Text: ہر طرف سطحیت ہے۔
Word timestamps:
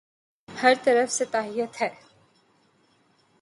ہر 0.49 0.73
طرف 0.83 1.11
سطحیت 1.11 1.81
ہے۔ 1.81 1.89